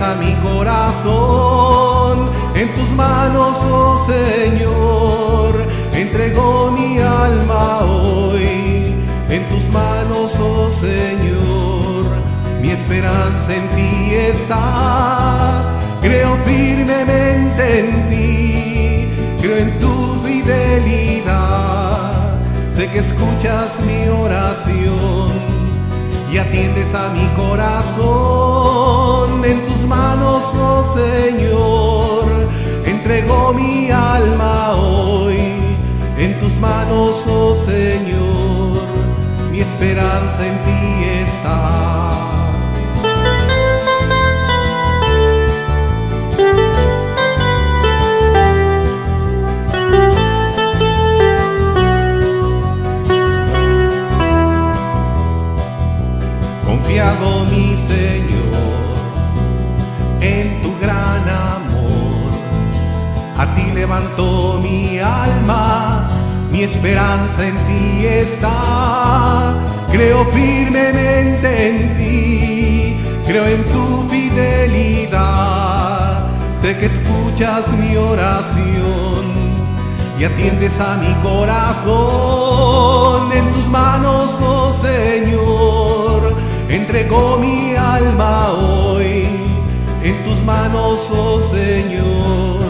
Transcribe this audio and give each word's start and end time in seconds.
atiendes 0.00 0.02
a 0.02 0.14
mi 0.16 0.34
corazón. 0.36 2.30
En 2.54 2.74
tus 2.74 2.90
manos, 2.90 3.58
oh 3.70 3.98
Señor, 4.06 5.66
entrego 5.92 6.70
mi 6.72 6.98
alma 6.98 7.80
hoy. 7.80 8.94
En 9.28 9.48
tus 9.48 9.70
manos, 9.70 10.32
oh 10.38 10.70
Señor, 10.70 12.06
mi 12.60 12.70
esperanza 12.70 13.54
en 13.54 13.68
ti 13.76 14.14
está. 14.14 15.64
Creo 16.00 16.36
firmemente 16.44 17.80
en 17.80 18.08
ti, 18.08 19.08
creo 19.40 19.56
en 19.58 19.78
tu 19.80 20.20
fidelidad. 20.22 22.12
Sé 22.74 22.88
que 22.90 22.98
escuchas 23.00 23.80
mi 23.80 24.08
oración 24.08 25.30
y 26.32 26.38
atiendes 26.38 26.94
a 26.94 27.10
mi 27.10 27.26
corazón. 27.36 28.39
Señor, 31.00 32.26
entrego 32.84 33.54
mi 33.54 33.90
alma 33.90 34.72
hoy. 34.72 35.38
En 36.18 36.38
tus 36.40 36.58
manos, 36.58 37.24
oh 37.26 37.54
Señor, 37.54 38.82
mi 39.50 39.60
esperanza 39.60 40.46
en 40.46 40.56
ti 40.66 40.80
está. 41.24 41.69
Levanto 63.90 64.60
mi 64.62 65.00
alma, 65.00 66.08
mi 66.52 66.62
esperanza 66.62 67.44
en 67.44 67.56
ti 67.66 68.06
está. 68.06 69.52
Creo 69.90 70.24
firmemente 70.26 71.68
en 71.68 71.96
ti, 71.96 72.96
creo 73.26 73.44
en 73.46 73.64
tu 73.64 74.08
fidelidad. 74.08 75.18
Sé 76.60 76.78
que 76.78 76.86
escuchas 76.86 77.72
mi 77.72 77.96
oración 77.96 79.24
y 80.20 80.24
atiendes 80.24 80.78
a 80.80 80.96
mi 80.98 81.12
corazón 81.28 82.12
en 83.32 83.52
tus 83.54 83.66
manos, 83.66 84.40
oh 84.40 84.72
Señor. 84.72 86.32
Entregó 86.68 87.38
mi 87.38 87.74
alma 87.74 88.52
hoy 88.52 89.26
en 90.04 90.16
tus 90.22 90.40
manos, 90.44 91.10
oh 91.10 91.40
Señor. 91.40 92.69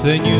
Señor, 0.00 0.39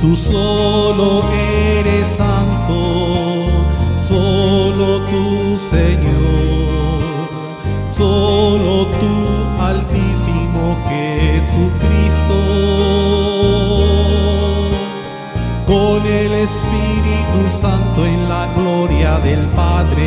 Tú 0.00 0.16
solo 0.16 1.24
eres 1.30 2.06
santo, 2.16 3.46
solo 4.00 5.00
tú 5.10 5.58
Señor, 5.58 7.28
solo 7.94 8.86
tú 8.86 9.14
altísimo 9.60 10.78
Jesucristo 10.88 12.38
con 15.66 16.06
el 16.06 16.32
Espíritu 16.32 17.50
Santo 17.60 18.06
en 18.06 18.26
la 18.26 18.48
gloria 18.56 19.18
del 19.18 19.46
Padre. 19.50 20.00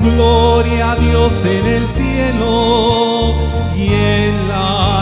Gloria 0.00 0.92
a 0.92 0.96
Dios 0.96 1.44
en 1.44 1.66
el 1.66 1.88
cielo 1.88 3.34
y 3.76 3.88
en 3.88 4.48
la 4.48 5.01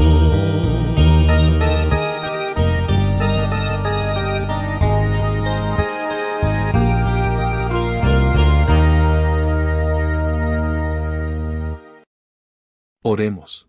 Oremos. 13.03 13.67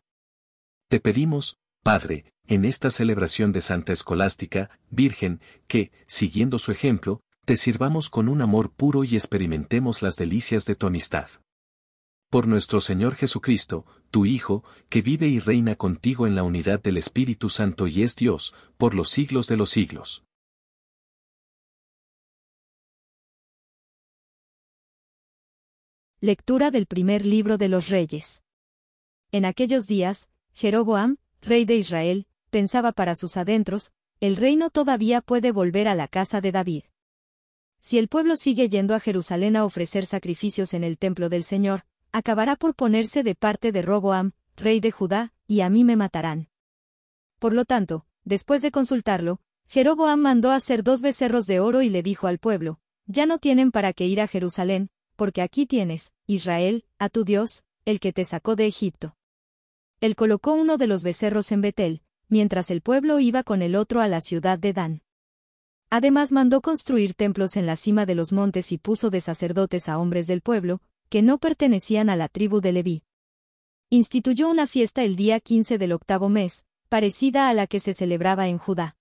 Te 0.90 1.00
pedimos, 1.00 1.56
Padre, 1.82 2.26
en 2.46 2.67
esta 2.67 2.90
celebración 2.90 3.50
de 3.52 3.62
Santa 3.62 3.94
Escolástica, 3.94 4.79
Virgen, 4.90 5.40
que, 5.67 5.90
siguiendo 6.06 6.58
su 6.58 6.70
ejemplo, 6.70 7.23
te 7.46 7.56
sirvamos 7.56 8.11
con 8.11 8.29
un 8.29 8.43
amor 8.43 8.75
puro 8.75 9.05
y 9.05 9.14
experimentemos 9.17 10.02
las 10.02 10.17
delicias 10.17 10.67
de 10.67 10.75
tu 10.75 10.87
amistad. 10.87 11.29
Por 12.29 12.46
nuestro 12.46 12.81
Señor 12.81 13.14
Jesucristo, 13.14 13.87
tu 14.11 14.26
Hijo, 14.26 14.64
que 14.90 15.00
vive 15.00 15.29
y 15.29 15.38
reina 15.38 15.76
contigo 15.76 16.26
en 16.26 16.34
la 16.34 16.43
unidad 16.43 16.82
del 16.82 16.99
Espíritu 16.99 17.49
Santo 17.49 17.87
y 17.87 18.02
es 18.02 18.14
Dios, 18.17 18.52
por 18.76 18.93
los 18.93 19.08
siglos 19.08 19.46
de 19.46 19.56
los 19.56 19.70
siglos. 19.70 20.25
Lectura 26.20 26.70
del 26.70 26.84
primer 26.84 27.24
libro 27.24 27.56
de 27.56 27.69
los 27.69 27.89
Reyes. 27.89 28.42
En 29.32 29.46
aquellos 29.46 29.86
días, 29.86 30.29
Jeroboam, 30.53 31.17
rey 31.41 31.65
de 31.65 31.77
Israel, 31.77 32.27
pensaba 32.51 32.93
para 32.93 33.15
sus 33.15 33.39
adentros, 33.39 33.91
el 34.20 34.36
reino 34.36 34.69
todavía 34.69 35.22
puede 35.22 35.53
volver 35.53 35.89
a 35.89 35.94
la 35.94 36.06
casa 36.06 36.43
de 36.43 36.53
David. 36.53 36.82
Si 37.81 37.98
el 37.98 38.08
pueblo 38.08 38.36
sigue 38.36 38.69
yendo 38.69 38.94
a 38.94 39.01
Jerusalén 39.01 39.56
a 39.56 39.65
ofrecer 39.65 40.05
sacrificios 40.05 40.74
en 40.74 40.84
el 40.84 40.98
templo 40.98 41.31
del 41.31 41.44
Señor, 41.44 41.86
acabará 42.12 42.56
por 42.56 42.74
ponerse 42.74 43.22
de 43.22 43.34
parte 43.34 43.72
de 43.72 43.81
Roboam, 43.81 44.32
rey 44.55 44.81
de 44.81 44.91
Judá, 44.91 45.32
y 45.46 45.62
a 45.62 45.70
mí 45.70 45.82
me 45.82 45.96
matarán. 45.96 46.51
Por 47.39 47.55
lo 47.55 47.65
tanto, 47.65 48.05
después 48.24 48.60
de 48.60 48.70
consultarlo, 48.70 49.41
Jeroboam 49.67 50.20
mandó 50.20 50.51
hacer 50.51 50.82
dos 50.82 51.01
becerros 51.01 51.46
de 51.46 51.58
oro 51.58 51.81
y 51.81 51.89
le 51.89 52.03
dijo 52.03 52.27
al 52.27 52.39
pueblo, 52.39 52.81
ya 53.06 53.24
no 53.24 53.39
tienen 53.39 53.72
para 53.72 53.94
qué 53.94 54.06
ir 54.06 54.20
a 54.20 54.29
Jerusalén, 54.29 54.91
porque 55.17 55.41
aquí 55.41 55.65
tienes, 55.65 56.12
Israel, 56.27 56.84
a 56.98 57.08
tu 57.08 57.24
Dios, 57.24 57.65
el 57.86 57.98
que 57.98 58.12
te 58.12 58.27
sacó 58.27 58.56
de 58.56 58.67
Egipto. 58.67 59.17
Él 60.03 60.17
colocó 60.17 60.55
uno 60.55 60.79
de 60.79 60.89
los 60.89 61.05
becerros 61.05 61.53
en 61.53 61.61
Betel, 61.61 62.03
mientras 62.29 62.73
el 62.73 62.81
pueblo 62.81 63.21
iba 63.21 63.44
con 63.44 63.63
el 63.63 63.77
otro 63.77 64.01
a 64.01 64.09
la 64.09 64.21
ciudad 64.21 64.59
de 64.59 64.73
Dan. 64.73 65.03
Además 65.91 66.32
mandó 66.32 66.61
construir 66.61 67.15
templos 67.15 67.56
en 67.56 67.67
la 67.67 67.77
cima 67.77 68.05
de 68.05 68.17
los 68.17 68.32
montes 68.32 68.73
y 68.73 68.79
puso 68.79 69.11
de 69.11 69.21
sacerdotes 69.21 69.89
a 69.89 69.99
hombres 69.99 70.27
del 70.27 70.41
pueblo, 70.41 70.81
que 71.09 71.23
no 71.23 71.39
pertenecían 71.39 72.11
a 72.11 72.17
la 72.17 72.27
tribu 72.27 72.61
de 72.61 72.73
Leví. 72.73 73.05
Instituyó 73.91 74.51
una 74.51 74.67
fiesta 74.67 75.05
el 75.05 75.15
día 75.15 75.39
15 75.39 75.79
del 75.79 75.93
octavo 75.93 76.29
mes, 76.29 76.65
parecida 76.89 77.49
a 77.49 77.55
la 77.55 77.69
que 77.69 77.79
se 77.79 77.94
celebraba 77.94 78.49
en 78.49 78.59
Judá. 78.59 78.97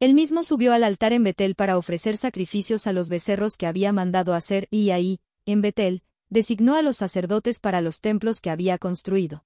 Él 0.00 0.14
mismo 0.14 0.42
subió 0.42 0.72
al 0.72 0.82
altar 0.82 1.12
en 1.12 1.22
Betel 1.22 1.54
para 1.54 1.78
ofrecer 1.78 2.16
sacrificios 2.16 2.88
a 2.88 2.92
los 2.92 3.08
becerros 3.08 3.56
que 3.56 3.68
había 3.68 3.92
mandado 3.92 4.34
hacer 4.34 4.66
y 4.72 4.90
ahí, 4.90 5.20
en 5.46 5.62
Betel, 5.62 6.02
designó 6.28 6.74
a 6.74 6.82
los 6.82 6.96
sacerdotes 6.96 7.60
para 7.60 7.80
los 7.82 8.00
templos 8.00 8.40
que 8.40 8.50
había 8.50 8.78
construido. 8.78 9.44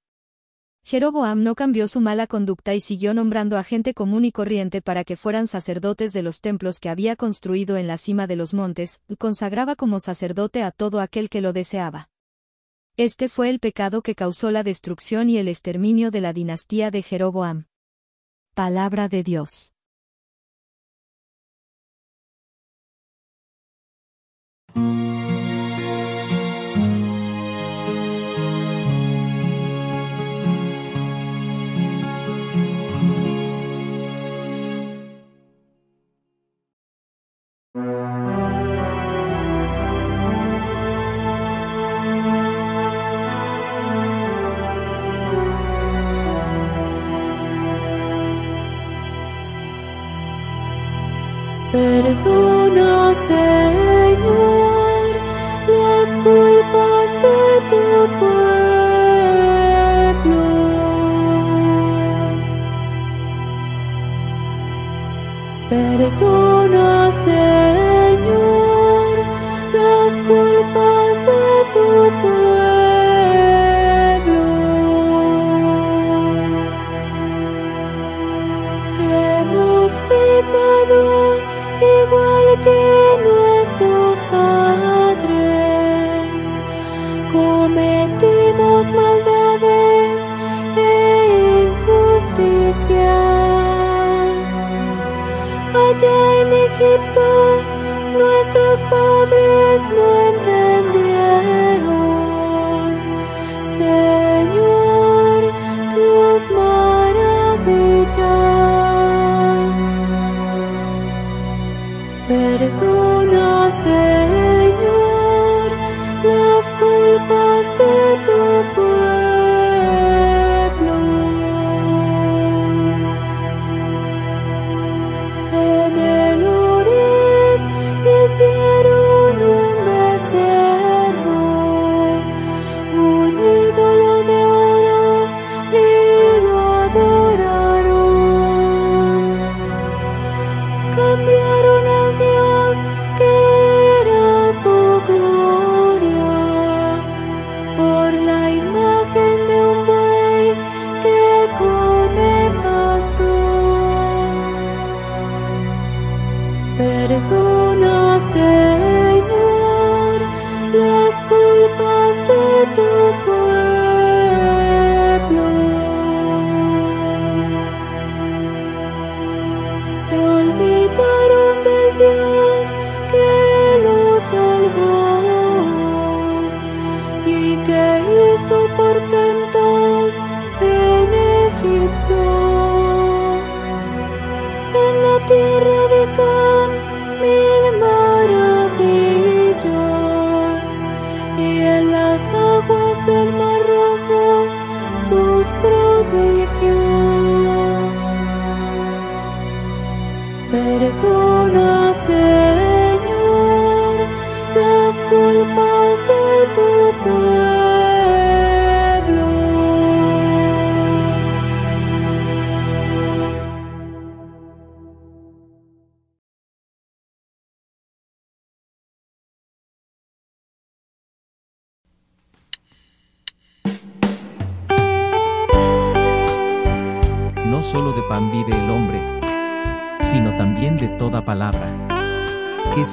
Jeroboam 0.84 1.44
no 1.44 1.54
cambió 1.54 1.86
su 1.86 2.00
mala 2.00 2.26
conducta 2.26 2.74
y 2.74 2.80
siguió 2.80 3.14
nombrando 3.14 3.56
a 3.56 3.62
gente 3.62 3.94
común 3.94 4.24
y 4.24 4.32
corriente 4.32 4.82
para 4.82 5.04
que 5.04 5.16
fueran 5.16 5.46
sacerdotes 5.46 6.12
de 6.12 6.22
los 6.22 6.40
templos 6.40 6.80
que 6.80 6.88
había 6.88 7.14
construido 7.14 7.76
en 7.76 7.86
la 7.86 7.98
cima 7.98 8.26
de 8.26 8.36
los 8.36 8.52
montes, 8.52 9.00
y 9.08 9.16
consagraba 9.16 9.76
como 9.76 10.00
sacerdote 10.00 10.62
a 10.62 10.72
todo 10.72 11.00
aquel 11.00 11.28
que 11.28 11.40
lo 11.40 11.52
deseaba. 11.52 12.08
Este 12.96 13.28
fue 13.28 13.48
el 13.48 13.58
pecado 13.58 14.02
que 14.02 14.14
causó 14.14 14.50
la 14.50 14.62
destrucción 14.62 15.30
y 15.30 15.38
el 15.38 15.48
exterminio 15.48 16.10
de 16.10 16.20
la 16.20 16.32
dinastía 16.32 16.90
de 16.90 17.02
Jeroboam. 17.02 17.66
Palabra 18.54 19.08
de 19.08 19.22
Dios. 19.22 19.72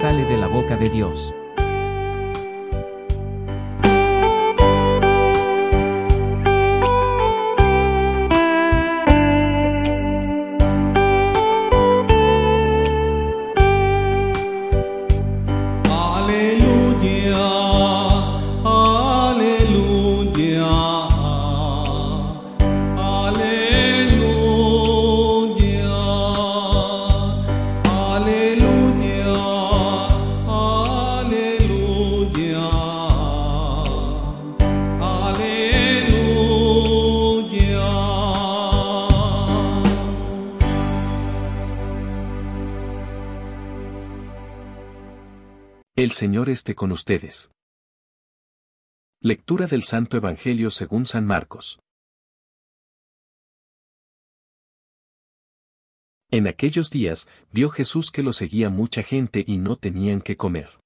Sale 0.10 0.26
de 0.26 0.38
la 0.38 0.48
boca 0.48 0.76
de 0.76 0.90
Dios. 0.90 1.39
Señor 46.20 46.50
esté 46.50 46.76
con 46.76 46.92
ustedes. 46.92 47.50
Lectura 49.22 49.68
del 49.68 49.84
Santo 49.84 50.18
Evangelio 50.18 50.70
según 50.70 51.06
San 51.06 51.26
Marcos. 51.26 51.80
En 56.30 56.48
aquellos 56.48 56.90
días, 56.90 57.30
vio 57.54 57.70
Jesús 57.70 58.12
que 58.12 58.22
lo 58.22 58.34
seguía 58.34 58.70
mucha 58.70 59.02
gente 59.02 59.46
y 59.48 59.60
no 59.60 59.78
tenían 59.78 60.20
que 60.20 60.36
comer. 60.36 60.82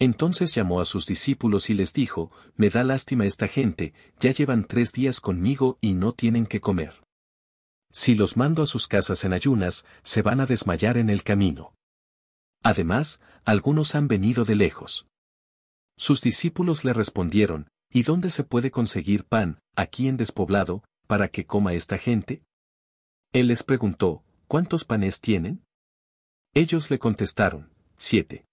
Entonces 0.00 0.52
llamó 0.52 0.80
a 0.80 0.84
sus 0.84 1.06
discípulos 1.06 1.70
y 1.70 1.74
les 1.74 1.92
dijo, 1.92 2.32
Me 2.56 2.70
da 2.70 2.82
lástima 2.82 3.26
esta 3.26 3.46
gente, 3.46 3.94
ya 4.18 4.32
llevan 4.32 4.64
tres 4.64 4.90
días 4.92 5.20
conmigo 5.20 5.78
y 5.80 5.92
no 5.92 6.10
tienen 6.10 6.46
que 6.46 6.60
comer. 6.60 7.04
Si 7.92 8.16
los 8.16 8.36
mando 8.36 8.64
a 8.64 8.66
sus 8.66 8.88
casas 8.88 9.22
en 9.24 9.32
ayunas, 9.32 9.86
se 10.02 10.22
van 10.22 10.40
a 10.40 10.46
desmayar 10.46 10.98
en 10.98 11.08
el 11.08 11.22
camino. 11.22 11.72
Además, 12.62 13.20
algunos 13.44 13.94
han 13.94 14.08
venido 14.08 14.44
de 14.44 14.54
lejos. 14.54 15.06
Sus 15.96 16.20
discípulos 16.20 16.84
le 16.84 16.92
respondieron, 16.92 17.68
¿Y 17.92 18.04
dónde 18.04 18.30
se 18.30 18.44
puede 18.44 18.70
conseguir 18.70 19.24
pan, 19.24 19.58
aquí 19.74 20.06
en 20.06 20.16
despoblado, 20.16 20.84
para 21.08 21.28
que 21.28 21.44
coma 21.44 21.74
esta 21.74 21.98
gente? 21.98 22.44
Él 23.32 23.48
les 23.48 23.64
preguntó, 23.64 24.22
¿cuántos 24.46 24.84
panes 24.84 25.20
tienen? 25.20 25.64
Ellos 26.54 26.90
le 26.90 27.00
contestaron, 27.00 27.72
siete. 27.96 28.44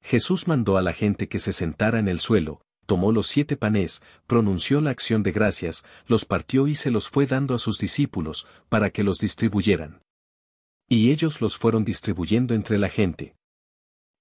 Jesús 0.00 0.46
mandó 0.46 0.76
a 0.76 0.82
la 0.82 0.92
gente 0.92 1.28
que 1.28 1.40
se 1.40 1.52
sentara 1.52 1.98
en 1.98 2.06
el 2.06 2.20
suelo, 2.20 2.62
tomó 2.86 3.10
los 3.10 3.26
siete 3.26 3.56
panes, 3.56 4.02
pronunció 4.26 4.80
la 4.80 4.90
acción 4.90 5.22
de 5.24 5.32
gracias, 5.32 5.84
los 6.06 6.24
partió 6.24 6.68
y 6.68 6.74
se 6.74 6.90
los 6.90 7.08
fue 7.08 7.26
dando 7.26 7.54
a 7.54 7.58
sus 7.58 7.78
discípulos, 7.78 8.46
para 8.68 8.90
que 8.90 9.02
los 9.02 9.18
distribuyeran. 9.18 10.02
Y 10.88 11.10
ellos 11.10 11.40
los 11.40 11.58
fueron 11.58 11.84
distribuyendo 11.84 12.54
entre 12.54 12.78
la 12.78 12.88
gente. 12.88 13.34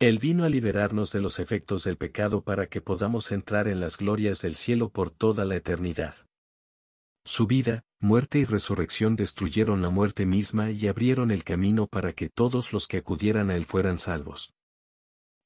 Él 0.00 0.18
vino 0.18 0.44
a 0.44 0.48
liberarnos 0.48 1.12
de 1.12 1.20
los 1.20 1.38
efectos 1.38 1.84
del 1.84 1.98
pecado 1.98 2.42
para 2.42 2.68
que 2.68 2.80
podamos 2.80 3.32
entrar 3.32 3.68
en 3.68 3.80
las 3.80 3.98
glorias 3.98 4.40
del 4.40 4.56
cielo 4.56 4.88
por 4.88 5.10
toda 5.10 5.44
la 5.44 5.56
eternidad. 5.56 6.14
Su 7.22 7.46
vida, 7.46 7.84
muerte 8.00 8.38
y 8.38 8.46
resurrección 8.46 9.14
destruyeron 9.14 9.82
la 9.82 9.90
muerte 9.90 10.24
misma 10.24 10.70
y 10.70 10.88
abrieron 10.88 11.30
el 11.30 11.44
camino 11.44 11.86
para 11.86 12.14
que 12.14 12.30
todos 12.30 12.72
los 12.72 12.88
que 12.88 12.96
acudieran 12.96 13.50
a 13.50 13.56
Él 13.56 13.66
fueran 13.66 13.98
salvos. 13.98 14.54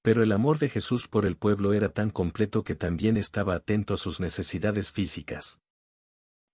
Pero 0.03 0.23
el 0.23 0.31
amor 0.31 0.61
de 0.61 0.69
Jesús 0.69 1.09
por 1.09 1.27
el 1.27 1.37
pueblo 1.37 1.73
era 1.73 1.89
tan 1.89 2.11
completo 2.11 2.63
que 2.63 2.77
también 2.77 3.17
estaba 3.17 3.57
atento 3.57 3.95
a 3.95 3.97
sus 3.97 4.21
necesidades 4.21 4.93
físicas. 4.93 5.63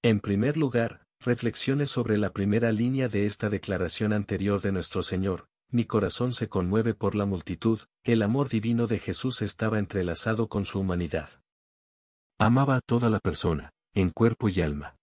En 0.03 0.21
primer 0.21 0.57
lugar, 0.57 1.05
reflexiones 1.21 1.91
sobre 1.91 2.17
la 2.17 2.33
primera 2.33 2.73
línea 2.73 3.11
de 3.11 3.27
esta 3.27 3.51
declaración 3.51 4.15
anterior 4.15 4.63
de 4.63 4.73
nuestro 4.73 5.03
Señor, 5.03 5.50
mi 5.73 5.85
corazón 5.85 6.33
se 6.33 6.49
conmueve 6.49 6.95
por 6.95 7.15
la 7.15 7.27
multitud, 7.27 7.81
el 8.05 8.23
amor 8.23 8.49
divino 8.49 8.87
de 8.87 8.99
Jesús 8.99 9.43
estaba 9.43 9.79
entrelazado 9.79 10.49
con 10.49 10.65
su 10.65 10.81
humanidad. 10.81 11.43
Amaba 12.39 12.77
a 12.77 12.81
toda 12.81 13.11
la 13.11 13.21
persona, 13.21 13.73
en 13.95 14.11
cuerpo 14.11 14.49
y 14.49 14.61
alma. 14.61 14.97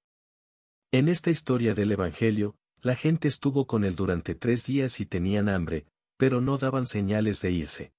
En 0.92 1.08
esta 1.08 1.30
historia 1.30 1.74
del 1.74 1.92
Evangelio, 1.92 2.56
la 2.82 2.96
gente 2.96 3.28
estuvo 3.28 3.68
con 3.68 3.84
él 3.84 3.96
durante 3.96 4.36
tres 4.36 4.66
días 4.66 5.00
y 5.00 5.06
tenían 5.06 5.50
hambre, 5.50 5.86
pero 6.18 6.42
no 6.42 6.58
daban 6.58 6.88
señales 6.88 7.42
de 7.42 7.52
irse. 7.52 7.94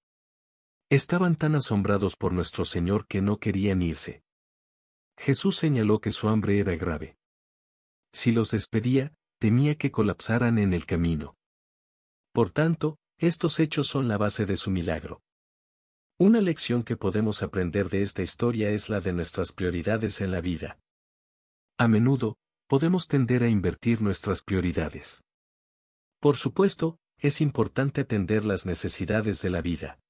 Estaban 0.91 1.37
tan 1.37 1.55
asombrados 1.55 2.17
por 2.17 2.33
nuestro 2.33 2.65
Señor 2.65 3.07
que 3.07 3.21
no 3.21 3.39
querían 3.39 3.83
irse. 3.83 4.23
Jesús 5.17 5.57
señaló 5.57 6.01
que 6.01 6.13
su 6.13 6.29
hambre 6.29 6.59
era 6.59 6.77
grave. 6.77 7.17
Si 8.13 8.33
los 8.33 8.51
despedía, 8.51 9.13
temía 9.39 9.77
que 9.77 9.91
colapsaran 9.91 10.59
en 10.59 10.73
el 10.73 10.87
camino. 10.87 11.38
Por 12.33 12.51
tanto, 12.51 12.99
estos 13.19 13.59
hechos 13.59 13.89
son 13.89 14.07
la 14.07 14.17
base 14.17 14.47
de 14.47 14.57
su 14.57 14.71
milagro. 14.71 15.23
Una 16.19 16.41
lección 16.41 16.83
que 16.83 16.97
podemos 16.97 17.43
aprender 17.43 17.89
de 17.89 18.03
esta 18.03 18.23
historia 18.23 18.71
es 18.71 18.89
la 18.89 19.01
de 19.01 19.13
nuestras 19.13 19.53
prioridades 19.53 20.21
en 20.21 20.31
la 20.31 20.41
vida. 20.41 20.79
A 21.79 21.89
menudo, 21.89 22.37
podemos 22.69 23.07
tender 23.07 23.43
a 23.43 23.49
invertir 23.49 24.03
nuestras 24.03 24.43
prioridades. 24.43 25.23
Por 26.21 26.37
supuesto, 26.37 26.99
es 27.19 27.41
importante 27.41 28.03
atender 28.03 28.45
las 28.45 28.67
necesidades 28.67 29.43
de 29.43 29.51
la 29.51 29.63
vida. 29.63 30.01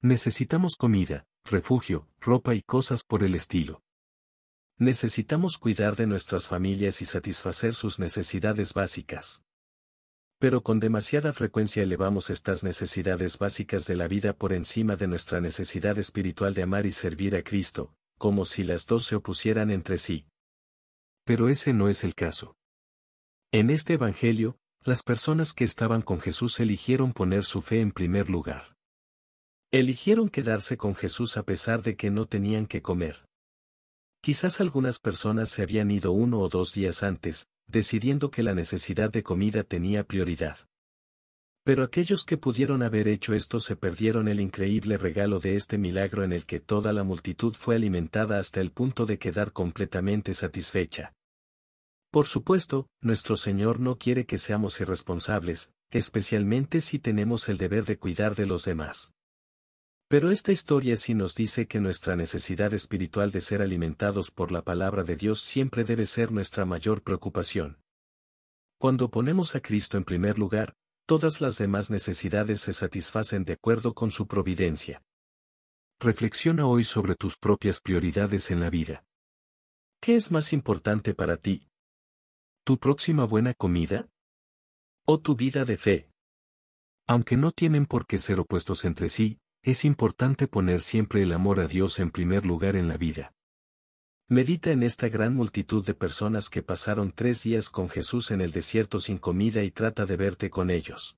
Necesitamos 0.00 0.76
comida, 0.76 1.24
refugio, 1.44 2.08
ropa 2.20 2.54
y 2.54 2.62
cosas 2.62 3.04
por 3.04 3.22
el 3.22 3.34
estilo. 3.34 3.82
Necesitamos 4.78 5.58
cuidar 5.58 5.96
de 5.96 6.06
nuestras 6.06 6.48
familias 6.48 7.02
y 7.02 7.04
satisfacer 7.04 7.74
sus 7.74 7.98
necesidades 7.98 8.74
básicas 8.74 9.44
pero 10.42 10.64
con 10.64 10.80
demasiada 10.80 11.32
frecuencia 11.32 11.84
elevamos 11.84 12.28
estas 12.28 12.64
necesidades 12.64 13.38
básicas 13.38 13.86
de 13.86 13.94
la 13.94 14.08
vida 14.08 14.32
por 14.32 14.52
encima 14.52 14.96
de 14.96 15.06
nuestra 15.06 15.40
necesidad 15.40 16.00
espiritual 16.00 16.52
de 16.52 16.64
amar 16.64 16.84
y 16.84 16.90
servir 16.90 17.36
a 17.36 17.44
Cristo, 17.44 17.94
como 18.18 18.44
si 18.44 18.64
las 18.64 18.86
dos 18.86 19.04
se 19.04 19.14
opusieran 19.14 19.70
entre 19.70 19.98
sí. 19.98 20.26
Pero 21.24 21.48
ese 21.48 21.72
no 21.72 21.88
es 21.88 22.02
el 22.02 22.16
caso. 22.16 22.56
En 23.52 23.70
este 23.70 23.92
Evangelio, 23.92 24.56
las 24.80 25.04
personas 25.04 25.52
que 25.52 25.62
estaban 25.62 26.02
con 26.02 26.20
Jesús 26.20 26.58
eligieron 26.58 27.12
poner 27.12 27.44
su 27.44 27.62
fe 27.62 27.80
en 27.80 27.92
primer 27.92 28.28
lugar. 28.28 28.74
Eligieron 29.70 30.28
quedarse 30.28 30.76
con 30.76 30.96
Jesús 30.96 31.36
a 31.36 31.44
pesar 31.44 31.84
de 31.84 31.94
que 31.94 32.10
no 32.10 32.26
tenían 32.26 32.66
que 32.66 32.82
comer. 32.82 33.26
Quizás 34.20 34.60
algunas 34.60 34.98
personas 34.98 35.50
se 35.50 35.62
habían 35.62 35.92
ido 35.92 36.10
uno 36.10 36.40
o 36.40 36.48
dos 36.48 36.74
días 36.74 37.04
antes, 37.04 37.46
decidiendo 37.72 38.30
que 38.30 38.44
la 38.44 38.54
necesidad 38.54 39.10
de 39.10 39.24
comida 39.24 39.64
tenía 39.64 40.04
prioridad. 40.04 40.58
Pero 41.64 41.84
aquellos 41.84 42.24
que 42.24 42.36
pudieron 42.36 42.82
haber 42.82 43.08
hecho 43.08 43.34
esto 43.34 43.60
se 43.60 43.76
perdieron 43.76 44.28
el 44.28 44.40
increíble 44.40 44.98
regalo 44.98 45.38
de 45.38 45.56
este 45.56 45.78
milagro 45.78 46.22
en 46.22 46.32
el 46.32 46.44
que 46.44 46.60
toda 46.60 46.92
la 46.92 47.02
multitud 47.02 47.54
fue 47.54 47.76
alimentada 47.76 48.38
hasta 48.38 48.60
el 48.60 48.72
punto 48.72 49.06
de 49.06 49.18
quedar 49.18 49.52
completamente 49.52 50.34
satisfecha. 50.34 51.14
Por 52.10 52.26
supuesto, 52.26 52.88
nuestro 53.00 53.36
Señor 53.36 53.80
no 53.80 53.96
quiere 53.96 54.26
que 54.26 54.38
seamos 54.38 54.80
irresponsables, 54.80 55.72
especialmente 55.90 56.80
si 56.80 56.98
tenemos 56.98 57.48
el 57.48 57.58
deber 57.58 57.86
de 57.86 57.98
cuidar 57.98 58.34
de 58.34 58.46
los 58.46 58.64
demás. 58.64 59.14
Pero 60.12 60.30
esta 60.30 60.52
historia 60.52 60.98
sí 60.98 61.14
nos 61.14 61.34
dice 61.34 61.66
que 61.66 61.80
nuestra 61.80 62.16
necesidad 62.16 62.74
espiritual 62.74 63.30
de 63.30 63.40
ser 63.40 63.62
alimentados 63.62 64.30
por 64.30 64.52
la 64.52 64.60
palabra 64.60 65.04
de 65.04 65.16
Dios 65.16 65.40
siempre 65.40 65.84
debe 65.84 66.04
ser 66.04 66.32
nuestra 66.32 66.66
mayor 66.66 67.02
preocupación. 67.02 67.78
Cuando 68.78 69.10
ponemos 69.10 69.56
a 69.56 69.60
Cristo 69.60 69.96
en 69.96 70.04
primer 70.04 70.38
lugar, 70.38 70.74
todas 71.06 71.40
las 71.40 71.56
demás 71.56 71.90
necesidades 71.90 72.60
se 72.60 72.74
satisfacen 72.74 73.44
de 73.44 73.54
acuerdo 73.54 73.94
con 73.94 74.10
su 74.10 74.26
providencia. 74.26 75.02
Reflexiona 75.98 76.66
hoy 76.66 76.84
sobre 76.84 77.14
tus 77.14 77.38
propias 77.38 77.80
prioridades 77.80 78.50
en 78.50 78.60
la 78.60 78.68
vida. 78.68 79.06
¿Qué 80.02 80.14
es 80.14 80.30
más 80.30 80.52
importante 80.52 81.14
para 81.14 81.38
ti? 81.38 81.70
¿Tu 82.64 82.76
próxima 82.76 83.24
buena 83.24 83.54
comida? 83.54 84.10
¿O 85.06 85.18
tu 85.18 85.36
vida 85.36 85.64
de 85.64 85.78
fe? 85.78 86.10
Aunque 87.06 87.38
no 87.38 87.50
tienen 87.50 87.86
por 87.86 88.06
qué 88.06 88.18
ser 88.18 88.40
opuestos 88.40 88.84
entre 88.84 89.08
sí, 89.08 89.38
es 89.62 89.84
importante 89.84 90.48
poner 90.48 90.80
siempre 90.80 91.22
el 91.22 91.32
amor 91.32 91.60
a 91.60 91.68
Dios 91.68 92.00
en 92.00 92.10
primer 92.10 92.44
lugar 92.44 92.74
en 92.74 92.88
la 92.88 92.96
vida. 92.96 93.32
Medita 94.28 94.72
en 94.72 94.82
esta 94.82 95.08
gran 95.08 95.34
multitud 95.34 95.84
de 95.86 95.94
personas 95.94 96.48
que 96.48 96.62
pasaron 96.62 97.12
tres 97.12 97.44
días 97.44 97.70
con 97.70 97.88
Jesús 97.88 98.32
en 98.32 98.40
el 98.40 98.50
desierto 98.50 98.98
sin 98.98 99.18
comida 99.18 99.62
y 99.62 99.70
trata 99.70 100.04
de 100.04 100.16
verte 100.16 100.50
con 100.50 100.70
ellos. 100.70 101.16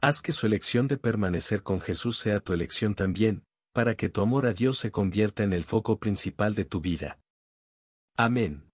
Haz 0.00 0.20
que 0.20 0.32
su 0.32 0.46
elección 0.46 0.88
de 0.88 0.98
permanecer 0.98 1.62
con 1.62 1.80
Jesús 1.80 2.18
sea 2.18 2.40
tu 2.40 2.52
elección 2.52 2.94
también, 2.94 3.44
para 3.72 3.94
que 3.94 4.08
tu 4.08 4.20
amor 4.20 4.46
a 4.46 4.52
Dios 4.52 4.78
se 4.78 4.90
convierta 4.90 5.42
en 5.42 5.52
el 5.52 5.64
foco 5.64 5.98
principal 5.98 6.54
de 6.54 6.64
tu 6.64 6.80
vida. 6.80 7.18
Amén. 8.16 8.67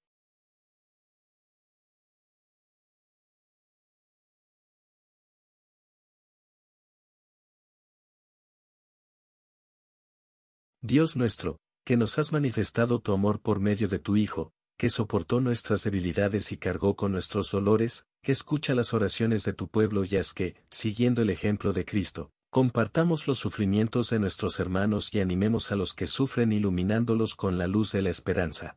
Dios 10.86 11.16
nuestro, 11.16 11.56
que 11.86 11.96
nos 11.96 12.18
has 12.18 12.30
manifestado 12.30 12.98
tu 12.98 13.14
amor 13.14 13.40
por 13.40 13.58
medio 13.58 13.88
de 13.88 13.98
tu 13.98 14.18
Hijo, 14.18 14.52
que 14.78 14.90
soportó 14.90 15.40
nuestras 15.40 15.82
debilidades 15.82 16.52
y 16.52 16.58
cargó 16.58 16.94
con 16.94 17.10
nuestros 17.10 17.50
dolores, 17.50 18.04
que 18.22 18.32
escucha 18.32 18.74
las 18.74 18.92
oraciones 18.92 19.44
de 19.44 19.54
tu 19.54 19.68
pueblo 19.68 20.04
y 20.04 20.16
haz 20.16 20.34
que, 20.34 20.56
siguiendo 20.68 21.22
el 21.22 21.30
ejemplo 21.30 21.72
de 21.72 21.86
Cristo, 21.86 22.32
compartamos 22.50 23.26
los 23.26 23.38
sufrimientos 23.38 24.10
de 24.10 24.18
nuestros 24.18 24.60
hermanos 24.60 25.08
y 25.14 25.20
animemos 25.20 25.72
a 25.72 25.76
los 25.76 25.94
que 25.94 26.06
sufren 26.06 26.52
iluminándolos 26.52 27.34
con 27.34 27.56
la 27.56 27.66
luz 27.66 27.90
de 27.92 28.02
la 28.02 28.10
esperanza. 28.10 28.76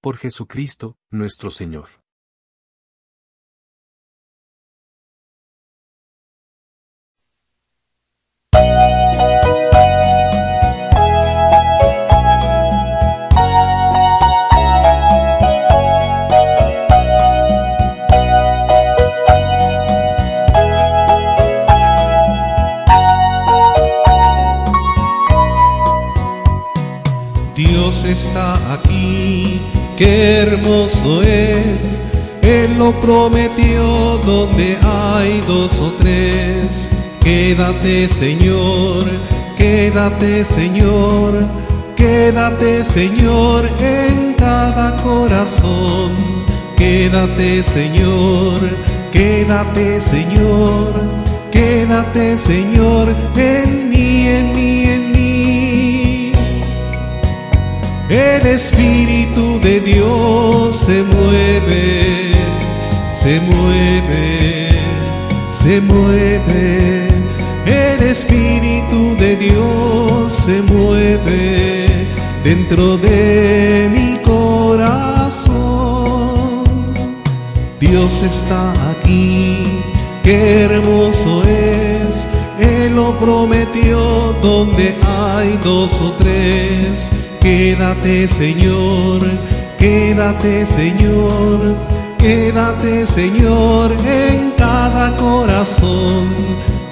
Por 0.00 0.16
Jesucristo, 0.16 0.94
nuestro 1.10 1.50
Señor. 1.50 1.88
Hermoso 30.40 31.22
es. 31.22 31.98
Él 32.42 32.78
lo 32.78 32.92
prometió 33.00 34.18
donde 34.24 34.76
hay 34.82 35.42
dos 35.46 35.78
o 35.80 35.92
tres. 35.98 36.90
Quédate 37.22 38.08
Señor, 38.08 39.04
quédate 39.56 40.44
Señor, 40.44 41.32
quédate 41.96 42.84
Señor 42.84 43.68
en 43.78 44.34
cada 44.34 44.96
corazón. 45.02 46.10
Quédate 46.76 47.62
Señor, 47.62 48.58
quédate 49.12 50.00
Señor, 50.00 50.94
quédate 51.52 52.38
Señor 52.38 53.08
en 53.36 53.59
Espíritu 58.54 59.60
de 59.60 59.78
Dios 59.78 60.74
se 60.74 61.04
mueve, 61.04 62.32
se 63.12 63.40
mueve, 63.42 64.70
se 65.52 65.80
mueve, 65.80 67.06
el 67.64 68.02
Espíritu 68.02 69.14
de 69.20 69.36
Dios 69.36 70.32
se 70.32 70.62
mueve 70.62 72.08
dentro 72.42 72.98
de 72.98 73.88
mi 73.92 74.18
corazón. 74.24 75.54
Dios 77.78 78.22
está 78.22 78.72
aquí, 78.90 79.80
qué 80.24 80.62
hermoso 80.62 81.44
es, 81.44 82.26
Él 82.58 82.96
lo 82.96 83.16
prometió 83.16 84.34
donde 84.42 84.96
hay 85.04 85.56
dos 85.62 86.00
o 86.00 86.10
tres. 86.18 87.09
Quédate 87.40 88.28
Señor, 88.28 89.20
quédate 89.78 90.66
Señor 90.66 91.76
Quédate 92.20 93.06
Señor 93.06 93.92
en 94.06 94.50
cada 94.58 95.16
corazón. 95.16 96.28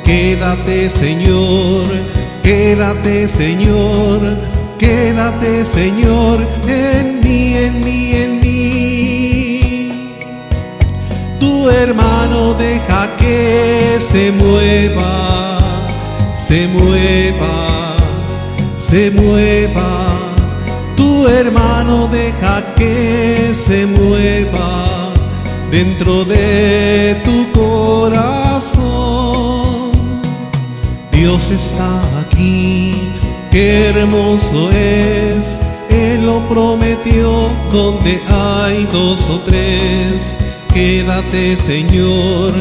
Quédate 0.02 0.88
Señor, 0.88 1.84
quédate 2.42 3.28
Señor, 3.28 4.20
quédate 4.78 5.66
Señor 5.66 6.38
en 6.66 7.20
mí, 7.20 7.54
en 7.54 7.84
mí, 7.84 8.12
en 8.14 8.40
mí. 8.40 9.60
Tu 11.38 11.68
hermano 11.68 12.54
deja 12.54 13.10
que 13.18 13.98
se 14.10 14.32
mueva, 14.32 15.58
se 16.38 16.66
mueva, 16.68 17.96
se 18.78 19.10
mueva. 19.10 19.97
Hermano 21.28 22.08
deja 22.08 22.62
que 22.74 23.52
se 23.54 23.86
mueva 23.86 25.12
dentro 25.70 26.24
de 26.24 27.20
tu 27.24 27.46
corazón. 27.52 28.88
Dios 31.12 31.50
está 31.50 32.00
aquí, 32.20 33.12
qué 33.50 33.88
hermoso 33.88 34.70
es, 34.70 35.58
Él 35.90 36.24
lo 36.24 36.40
prometió 36.48 37.50
donde 37.70 38.20
hay 38.28 38.88
dos 38.92 39.28
o 39.28 39.38
tres. 39.40 40.34
Quédate 40.72 41.56
Señor, 41.56 42.54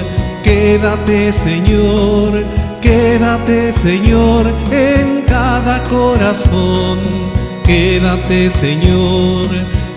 quédate 0.43 1.32
Señor, 1.32 2.43
quédate 2.82 3.71
Señor 3.73 4.51
en 4.71 5.21
cada 5.27 5.82
corazón. 5.84 7.37
Quédate 7.67 8.49
Señor, 8.49 9.49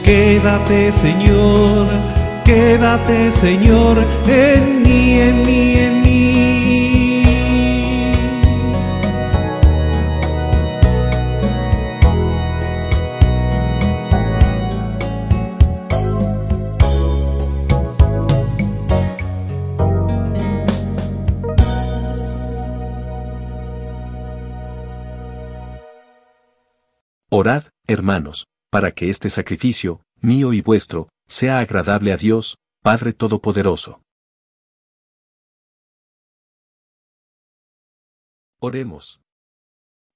quédate 0.02 0.92
Señor 0.92 1.86
Quédate, 2.50 3.30
Señor, 3.30 3.96
en 4.26 4.82
mí, 4.82 5.20
en 5.20 5.46
mí, 5.46 5.74
en 5.76 6.02
mí. 6.02 6.09
Orad, 27.42 27.68
hermanos, 27.86 28.48
para 28.70 28.92
que 28.92 29.08
este 29.08 29.30
sacrificio, 29.30 30.02
mío 30.20 30.52
y 30.52 30.60
vuestro, 30.60 31.08
sea 31.26 31.58
agradable 31.60 32.12
a 32.12 32.18
Dios, 32.18 32.58
Padre 32.82 33.14
Todopoderoso. 33.14 34.02
Oremos. 38.60 39.22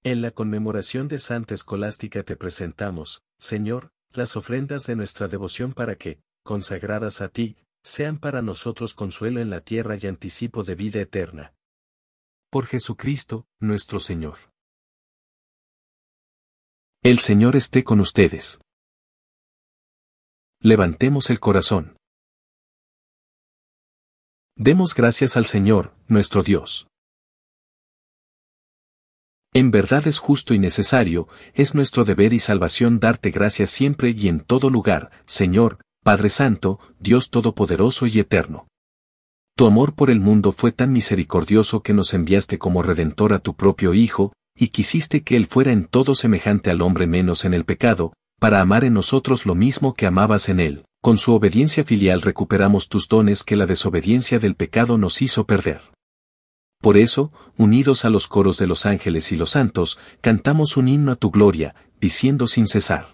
En 0.02 0.20
la 0.20 0.32
conmemoración 0.32 1.08
de 1.08 1.16
Santa 1.16 1.54
Escolástica 1.54 2.24
te 2.24 2.36
presentamos, 2.36 3.22
Señor, 3.38 3.88
las 4.10 4.36
ofrendas 4.36 4.86
de 4.86 4.94
nuestra 4.94 5.26
devoción 5.26 5.72
para 5.72 5.96
que, 5.96 6.20
consagradas 6.42 7.22
a 7.22 7.30
ti, 7.30 7.56
sean 7.82 8.18
para 8.18 8.42
nosotros 8.42 8.92
consuelo 8.92 9.40
en 9.40 9.48
la 9.48 9.62
tierra 9.62 9.96
y 9.98 10.06
anticipo 10.08 10.62
de 10.62 10.74
vida 10.74 11.00
eterna. 11.00 11.54
Por 12.50 12.66
Jesucristo, 12.66 13.46
nuestro 13.60 13.98
Señor. 13.98 14.36
El 17.06 17.18
Señor 17.18 17.54
esté 17.54 17.84
con 17.84 18.00
ustedes. 18.00 18.60
Levantemos 20.62 21.28
el 21.28 21.38
corazón. 21.38 21.98
Demos 24.56 24.94
gracias 24.94 25.36
al 25.36 25.44
Señor, 25.44 25.94
nuestro 26.08 26.42
Dios. 26.42 26.86
En 29.52 29.70
verdad 29.70 30.06
es 30.06 30.18
justo 30.18 30.54
y 30.54 30.58
necesario, 30.58 31.28
es 31.52 31.74
nuestro 31.74 32.06
deber 32.06 32.32
y 32.32 32.38
salvación 32.38 33.00
darte 33.00 33.30
gracias 33.30 33.68
siempre 33.68 34.08
y 34.16 34.28
en 34.28 34.40
todo 34.40 34.70
lugar, 34.70 35.10
Señor, 35.26 35.82
Padre 36.02 36.30
Santo, 36.30 36.80
Dios 37.00 37.28
Todopoderoso 37.28 38.06
y 38.06 38.18
Eterno. 38.18 38.66
Tu 39.58 39.66
amor 39.66 39.94
por 39.94 40.08
el 40.08 40.20
mundo 40.20 40.52
fue 40.52 40.72
tan 40.72 40.90
misericordioso 40.94 41.82
que 41.82 41.92
nos 41.92 42.14
enviaste 42.14 42.58
como 42.58 42.82
Redentor 42.82 43.34
a 43.34 43.40
tu 43.40 43.54
propio 43.54 43.92
Hijo, 43.92 44.32
y 44.56 44.68
quisiste 44.68 45.22
que 45.22 45.36
Él 45.36 45.46
fuera 45.46 45.72
en 45.72 45.84
todo 45.84 46.14
semejante 46.14 46.70
al 46.70 46.82
hombre 46.82 47.06
menos 47.06 47.44
en 47.44 47.54
el 47.54 47.64
pecado, 47.64 48.12
para 48.38 48.60
amar 48.60 48.84
en 48.84 48.94
nosotros 48.94 49.46
lo 49.46 49.54
mismo 49.54 49.94
que 49.94 50.06
amabas 50.06 50.48
en 50.48 50.60
Él. 50.60 50.84
Con 51.02 51.18
su 51.18 51.34
obediencia 51.34 51.84
filial 51.84 52.22
recuperamos 52.22 52.88
tus 52.88 53.08
dones 53.08 53.44
que 53.44 53.56
la 53.56 53.66
desobediencia 53.66 54.38
del 54.38 54.54
pecado 54.54 54.96
nos 54.96 55.20
hizo 55.22 55.44
perder. 55.44 55.80
Por 56.80 56.96
eso, 56.96 57.32
unidos 57.56 58.04
a 58.04 58.10
los 58.10 58.28
coros 58.28 58.58
de 58.58 58.66
los 58.66 58.86
ángeles 58.86 59.32
y 59.32 59.36
los 59.36 59.50
santos, 59.50 59.98
cantamos 60.20 60.76
un 60.76 60.88
himno 60.88 61.12
a 61.12 61.16
tu 61.16 61.30
gloria, 61.30 61.74
diciendo 62.00 62.46
sin 62.46 62.66
cesar. 62.66 63.13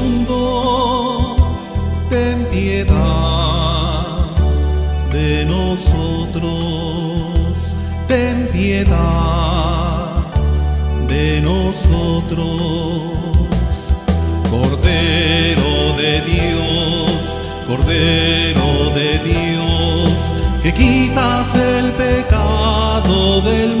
Cordero 14.49 15.93
de 15.97 16.21
Dios, 16.21 17.41
Cordero 17.67 18.89
de 18.91 19.19
Dios, 19.19 20.33
que 20.63 20.73
quitas 20.73 21.53
el 21.55 21.91
pecado 21.91 23.41
del 23.41 23.71
mundo, 23.71 23.80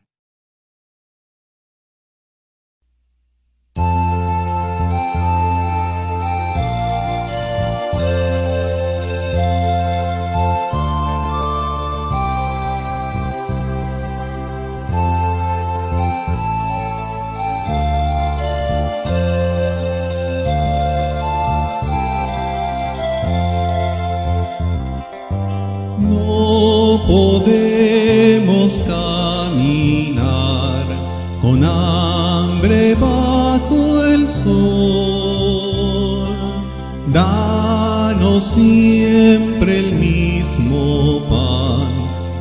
Danos 37.11 38.53
siempre 38.53 39.79
el 39.79 39.95
mismo 39.95 41.19
pan, 41.29 41.91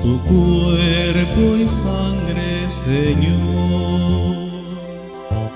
tu 0.00 0.20
cuerpo 0.30 1.56
y 1.56 1.66
sangre, 1.66 2.68
Señor. 2.68 4.48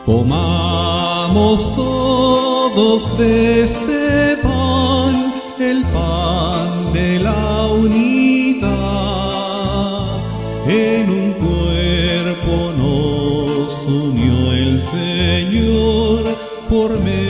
Comamos 0.05 1.73
todos 1.77 3.17
de 3.17 3.63
este 3.63 4.37
pan, 4.43 5.33
el 5.61 5.85
pan 5.85 6.93
de 6.93 7.21
la 7.21 7.67
unidad. 7.67 8.73
En 10.67 11.09
un 11.09 11.33
cuerpo 11.35 12.73
nos 12.77 13.87
unió 13.87 14.53
el 14.53 14.81
Señor 14.81 16.37
por 16.69 16.99
medio 16.99 17.24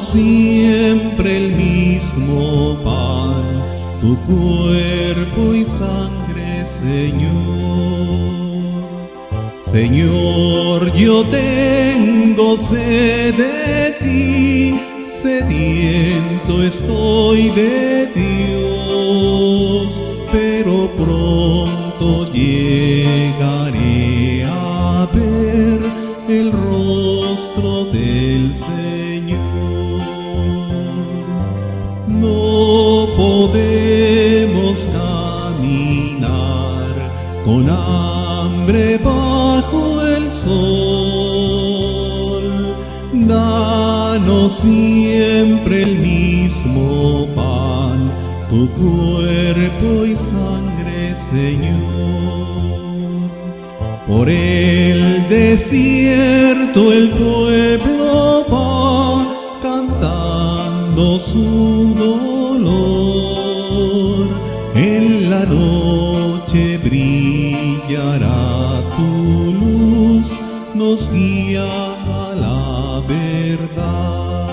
Siempre 0.00 1.36
el 1.36 1.52
mismo 1.52 2.76
pan, 2.82 3.44
tu 4.00 4.16
cuerpo 4.26 5.54
y 5.54 5.64
sangre, 5.64 6.66
Señor. 6.66 7.94
Señor, 9.60 10.92
yo 10.94 11.24
tengo 11.26 12.58
sed 12.58 13.34
de 13.36 13.92
ti, 14.00 14.80
sediento 15.22 16.62
estoy 16.62 17.50
de 17.50 18.06
Dios, 18.06 18.13
con 37.44 37.68
hambre 37.68 38.98
bajo 38.98 40.06
el 40.06 40.32
sol. 40.32 40.54
Danos 43.12 44.52
siempre 44.52 45.82
el 45.82 45.98
mismo 45.98 47.26
pan, 47.34 48.06
tu 48.50 48.68
cuerpo 48.70 50.06
y 50.06 50.16
sangre, 50.16 51.14
Señor. 51.14 52.04
Por 54.06 54.28
el 54.28 55.28
desierto 55.28 56.92
el 56.92 57.10
pueblo 57.10 57.93
nos 70.94 71.10
guía 71.10 71.66
a 71.66 72.34
la 72.44 73.02
verdad. 73.08 74.48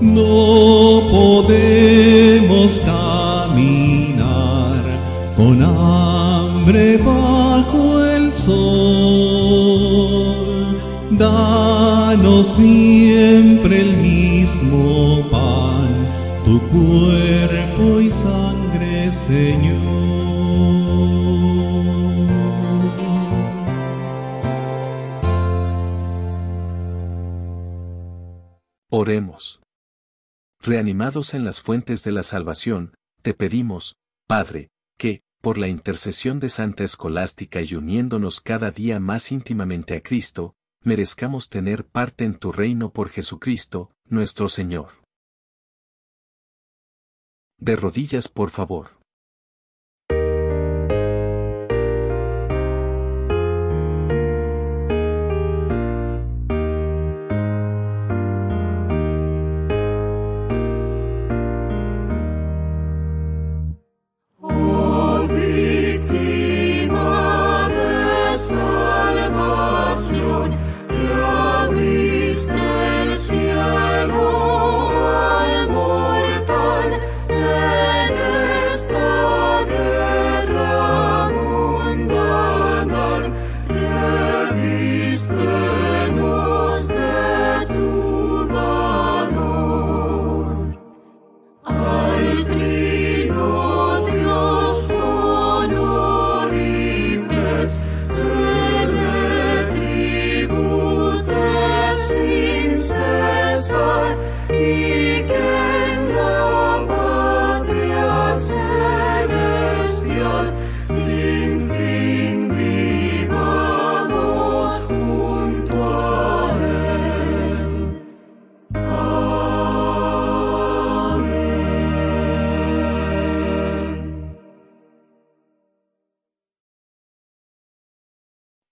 No 0.00 1.02
podemos 1.16 2.70
caminar 2.92 4.82
con 5.36 5.62
hambre 5.62 6.96
bajo 6.96 8.04
el 8.16 8.34
sol. 8.34 8.56
Danos 11.12 12.46
siempre 12.48 13.74
el 13.82 13.96
mismo 13.98 15.22
pan, 15.30 15.88
tu 16.44 16.54
cuerpo 16.74 18.00
y 18.00 18.10
sangre, 18.10 19.12
Señor. 19.12 19.61
Oremos. 29.02 29.60
Reanimados 30.60 31.34
en 31.34 31.44
las 31.44 31.60
fuentes 31.60 32.04
de 32.04 32.12
la 32.12 32.22
salvación, 32.22 32.94
te 33.22 33.34
pedimos, 33.34 33.96
Padre, 34.28 34.68
que, 34.96 35.22
por 35.40 35.58
la 35.58 35.66
intercesión 35.66 36.38
de 36.38 36.48
Santa 36.48 36.84
Escolástica 36.84 37.62
y 37.62 37.74
uniéndonos 37.74 38.40
cada 38.40 38.70
día 38.70 39.00
más 39.00 39.32
íntimamente 39.32 39.96
a 39.96 40.02
Cristo, 40.02 40.54
merezcamos 40.84 41.48
tener 41.48 41.84
parte 41.84 42.24
en 42.24 42.38
tu 42.38 42.52
reino 42.52 42.92
por 42.92 43.08
Jesucristo, 43.08 43.90
nuestro 44.04 44.48
Señor. 44.48 45.02
De 47.58 47.74
rodillas, 47.74 48.28
por 48.28 48.50
favor. 48.50 49.01